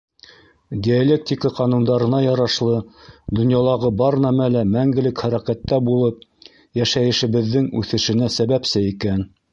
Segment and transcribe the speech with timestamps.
[0.85, 2.79] Диалектика ҡанундарына ярашлы,
[3.39, 6.27] донъялағы бар нәмә лә мәңгелек хәрәкәттә булып,
[6.83, 9.27] йәшәйешебеҙҙең үҫешенә сәбәпсе икән.